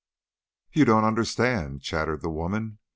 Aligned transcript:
"You 0.73 0.83
don't 0.83 1.03
understand," 1.03 1.83
chattered 1.83 2.23
the 2.23 2.31
woman. 2.31 2.79